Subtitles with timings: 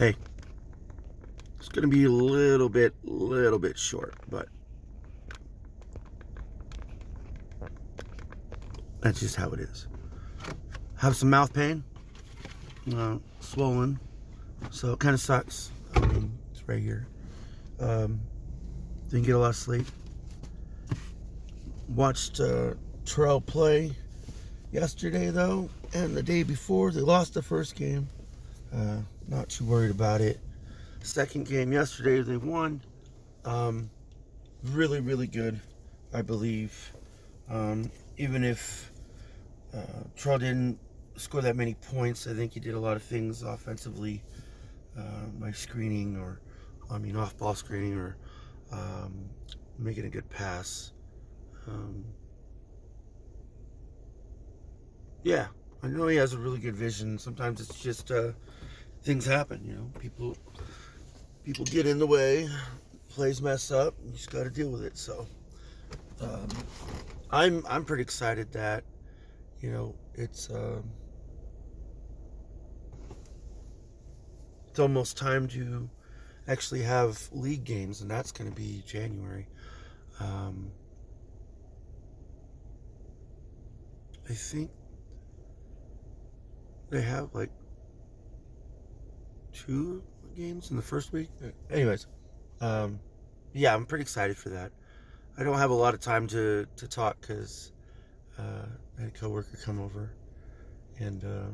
[0.00, 0.16] Hey,
[1.58, 4.48] it's going to be a little bit, little bit short, but
[9.02, 9.88] that's just how it is.
[10.96, 11.84] Have some mouth pain,
[12.96, 14.00] uh, swollen,
[14.70, 15.70] so it kind of sucks.
[15.94, 17.06] I mean, it's right here.
[17.78, 18.22] Um,
[19.10, 19.86] didn't get a lot of sleep.
[21.90, 22.72] Watched uh,
[23.04, 23.92] Terrell play
[24.72, 28.08] yesterday though, and the day before they lost the first game.
[28.74, 28.98] Uh,
[29.28, 30.40] not too worried about it.
[31.02, 32.82] Second game yesterday they won.
[33.44, 33.90] Um,
[34.62, 35.60] really, really good,
[36.12, 36.92] I believe.
[37.48, 38.92] Um, even if
[39.74, 40.78] uh, Terrell didn't
[41.16, 44.22] score that many points, I think he did a lot of things offensively
[44.98, 46.40] uh, by screening or,
[46.90, 48.16] I mean, off-ball screening or
[48.72, 49.28] um,
[49.78, 50.92] making a good pass.
[51.66, 52.04] Um,
[55.22, 55.46] yeah,
[55.82, 57.18] I know he has a really good vision.
[57.18, 58.32] Sometimes it's just uh,
[59.02, 59.90] things happen, you know.
[59.98, 60.36] People
[61.44, 62.48] people get in the way,
[63.08, 64.96] plays mess up, you just got to deal with it.
[64.96, 65.26] So
[66.20, 66.48] um,
[67.30, 68.84] I'm I'm pretty excited that
[69.60, 70.84] you know it's um,
[74.68, 75.88] it's almost time to
[76.48, 79.46] actually have league games, and that's going to be January.
[80.18, 80.70] Um,
[84.28, 84.70] I think
[86.90, 87.50] they have like
[89.66, 90.02] two
[90.36, 91.28] games in the first week.
[91.70, 92.06] Anyways,
[92.60, 93.00] um,
[93.52, 94.72] yeah, I'm pretty excited for that.
[95.38, 97.72] I don't have a lot of time to, to talk because
[98.38, 98.66] uh,
[98.98, 100.12] I had a coworker come over
[100.98, 101.50] and uh,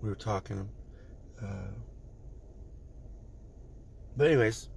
[0.00, 0.68] we were talking.
[1.42, 1.70] Uh,
[4.16, 4.68] but anyways,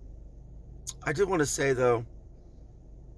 [1.04, 2.06] I did want to say though,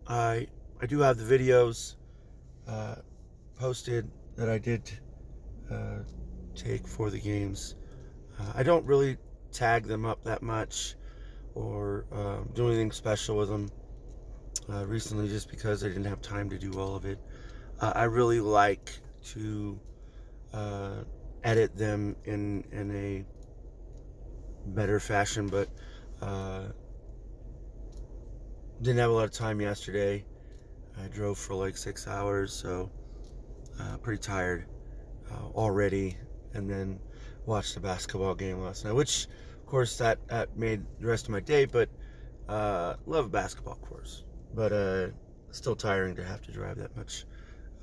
[0.08, 0.48] I
[0.82, 1.96] I do have the videos
[2.68, 2.96] uh,
[3.60, 4.92] posted that I did
[5.72, 6.00] uh,
[6.56, 7.76] take for the games.
[8.40, 9.18] Uh, I don't really
[9.52, 10.96] tag them up that much
[11.56, 13.70] or uh, do anything special with them
[14.70, 17.20] uh, recently just because I didn't have time to do all of it.
[17.80, 18.92] Uh, I really like
[19.34, 19.80] to
[20.54, 21.04] uh,
[21.44, 23.26] edit them in, in a
[24.70, 25.68] better fashion, but
[26.22, 26.68] uh,
[28.82, 30.24] didn't have a lot of time yesterday.
[31.02, 32.92] I drove for like six hours, so
[34.04, 34.68] pretty tired
[35.56, 36.18] already,
[36.54, 37.00] and then
[37.46, 39.28] watched the basketball game last night, which,
[39.60, 41.66] of course, that, that made the rest of my day.
[41.66, 41.90] But
[42.48, 44.24] uh, love basketball, of course.
[44.54, 45.08] But uh,
[45.52, 47.26] still tiring to have to drive that much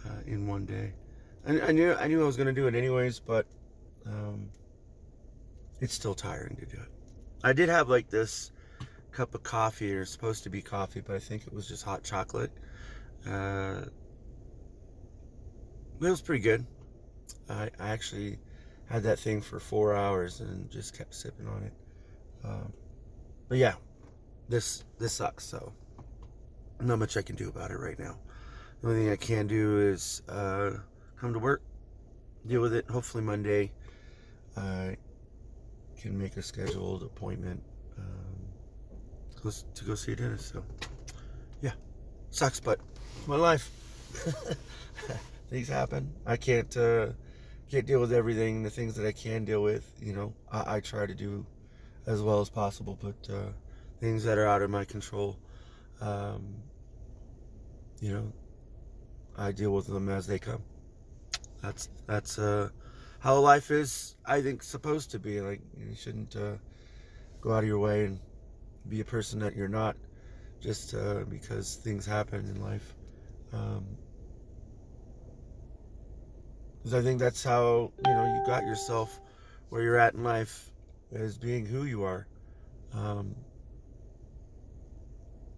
[0.07, 0.93] uh, in one day.
[1.47, 3.47] I, I, knew I knew I was going to do it anyways, but
[4.07, 4.49] um,
[5.81, 6.89] it's still tiring to do it.
[7.43, 8.51] I did have like this
[9.13, 12.05] cup of coffee, or supposed to be coffee, but I think it was just hot
[12.05, 12.53] chocolate.
[13.27, 13.83] Uh,
[16.01, 16.67] it was pretty good.
[17.49, 18.39] I, I actually
[18.88, 21.72] had that thing for four hours and just kept sipping on it.
[22.44, 22.72] Um,
[23.49, 23.75] but yeah,
[24.49, 25.44] this this sucks.
[25.44, 25.72] So
[26.81, 28.19] not much I can do about it right now.
[28.81, 30.71] The only thing I can do is uh,
[31.21, 31.62] come to work,
[32.47, 32.88] deal with it.
[32.88, 33.72] Hopefully Monday,
[34.56, 34.97] I
[36.00, 37.62] can make a scheduled appointment
[37.98, 40.53] um, to go see a dentist.
[40.53, 40.65] So
[41.60, 41.72] yeah,
[42.31, 42.78] sucks, but
[43.27, 43.71] my life.
[45.50, 46.12] Things happen.
[46.27, 46.75] I can't.
[46.77, 47.09] Uh,
[47.71, 48.62] can't deal with everything.
[48.62, 51.45] The things that I can deal with, you know, I, I try to do
[52.06, 52.99] as well as possible.
[53.01, 53.53] But uh,
[54.01, 55.39] things that are out of my control,
[56.01, 56.55] um,
[58.01, 58.33] you know,
[59.37, 60.62] I deal with them as they come.
[61.62, 62.71] That's that's uh,
[63.21, 64.17] how life is.
[64.25, 65.41] I think supposed to be.
[65.41, 66.57] Like you shouldn't uh,
[67.41, 68.21] go out of your way and
[68.89, 69.97] be a person that you're not,
[70.61, 72.95] just uh, because things happen in life.
[73.53, 73.84] Um,
[76.88, 79.21] because I think that's how you know you got yourself
[79.69, 80.71] where you're at in life
[81.12, 82.26] as being who you are,
[82.94, 83.34] um,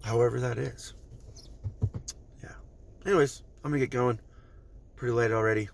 [0.02, 0.94] however that is.
[2.42, 2.50] Yeah.
[3.06, 4.18] Anyways, I'm gonna get going.
[4.96, 5.68] Pretty late already,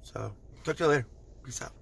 [0.00, 0.32] so
[0.64, 1.06] talk to you later.
[1.44, 1.72] Peace out.